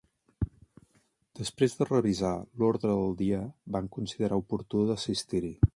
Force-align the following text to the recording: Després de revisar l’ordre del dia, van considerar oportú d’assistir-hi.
Després 1.41 1.75
de 1.81 1.87
revisar 1.89 2.33
l’ordre 2.63 2.95
del 2.95 3.15
dia, 3.23 3.45
van 3.79 3.95
considerar 3.99 4.45
oportú 4.45 4.87
d’assistir-hi. 4.91 5.55